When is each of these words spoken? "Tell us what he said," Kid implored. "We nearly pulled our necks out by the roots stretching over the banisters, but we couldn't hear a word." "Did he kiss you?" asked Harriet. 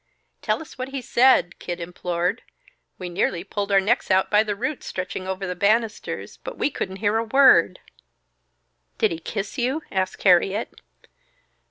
"Tell 0.41 0.61
us 0.63 0.79
what 0.79 0.87
he 0.87 0.99
said," 0.99 1.59
Kid 1.59 1.79
implored. 1.79 2.41
"We 2.97 3.07
nearly 3.07 3.43
pulled 3.43 3.71
our 3.71 3.79
necks 3.79 4.09
out 4.09 4.31
by 4.31 4.41
the 4.41 4.55
roots 4.55 4.87
stretching 4.87 5.27
over 5.27 5.45
the 5.45 5.55
banisters, 5.55 6.37
but 6.37 6.57
we 6.57 6.71
couldn't 6.71 6.95
hear 7.05 7.17
a 7.17 7.23
word." 7.23 7.79
"Did 8.97 9.11
he 9.11 9.19
kiss 9.19 9.59
you?" 9.59 9.83
asked 9.91 10.23
Harriet. 10.23 10.73